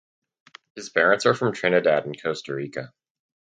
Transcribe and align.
His 0.73 0.89
parents 0.89 1.27
are 1.27 1.35
from 1.35 1.53
Trinidad 1.53 2.07
and 2.07 2.19
Costa 2.19 2.55
Rica. 2.55 2.91